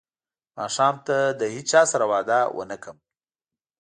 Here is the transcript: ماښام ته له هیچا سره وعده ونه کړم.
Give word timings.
ماښام 0.57 0.95
ته 1.05 1.17
له 1.39 1.45
هیچا 1.55 1.81
سره 1.91 2.05
وعده 2.11 2.39
ونه 2.57 2.77
کړم. 2.83 2.97